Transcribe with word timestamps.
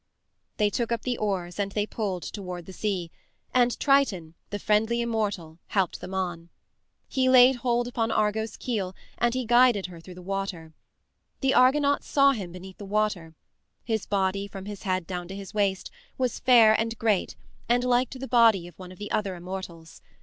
They 0.57 0.71
took 0.71 0.91
up 0.91 1.03
the 1.03 1.19
oars 1.19 1.59
and 1.59 1.73
they 1.73 1.85
pulled 1.85 2.23
toward 2.23 2.65
the 2.65 2.73
sea, 2.73 3.11
and 3.53 3.79
Triton, 3.79 4.33
the 4.49 4.57
friendly 4.57 4.99
immortal, 4.99 5.59
helped 5.67 6.01
them 6.01 6.15
on. 6.15 6.49
He 7.07 7.29
laid 7.29 7.57
hold 7.57 7.87
upon 7.87 8.09
Argo's 8.09 8.57
keel 8.57 8.95
and 9.19 9.35
he 9.35 9.45
guided 9.45 9.85
her 9.85 9.99
through 9.99 10.15
the 10.15 10.23
water. 10.23 10.73
The 11.41 11.53
Argonauts 11.53 12.07
saw 12.07 12.31
him 12.31 12.51
beneath 12.51 12.79
the 12.79 12.83
water; 12.87 13.35
his 13.83 14.07
body, 14.07 14.47
from 14.47 14.65
his 14.65 14.81
head 14.81 15.05
down 15.05 15.27
to 15.27 15.35
his 15.35 15.53
waist, 15.53 15.91
was 16.17 16.39
fair 16.39 16.73
and 16.79 16.97
great 16.97 17.35
and 17.69 17.83
like 17.83 18.09
to 18.09 18.17
the 18.17 18.27
body 18.27 18.67
of 18.67 18.79
one 18.79 18.91
of 18.91 18.97
the 18.97 19.11
other 19.11 19.35
immortals. 19.35 20.01